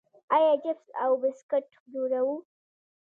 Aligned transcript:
آیا 0.35 0.53
چپس 0.63 0.85
او 1.03 1.11
بسکټ 1.21 1.67
جوړوو؟ 1.93 2.35